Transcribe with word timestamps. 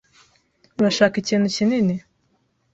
Urashaka 0.79 1.15
ikintu 1.21 1.47
kinini? 1.55 1.95